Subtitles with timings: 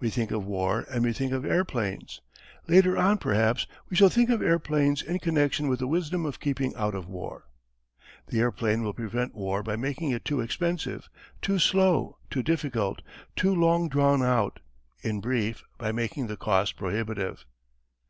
[0.00, 2.20] We think of war and we think of airplanes.
[2.68, 6.74] Later on, perhaps, we shall think of airplanes in connection with the wisdom of keeping
[6.76, 7.46] out of war.
[8.26, 11.08] "The airplane will prevent war by making it too expensive,
[11.40, 13.00] too slow, too difficult,
[13.34, 14.60] too long drawn out
[15.00, 17.46] in brief, by making the cost prohibitive.